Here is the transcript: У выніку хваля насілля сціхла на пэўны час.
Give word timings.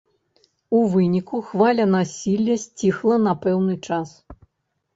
У 0.77 0.79
выніку 0.93 1.41
хваля 1.49 1.85
насілля 1.97 2.55
сціхла 2.65 3.15
на 3.29 3.37
пэўны 3.47 3.79
час. 3.87 4.09